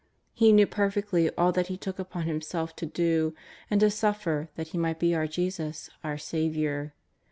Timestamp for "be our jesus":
4.97-5.91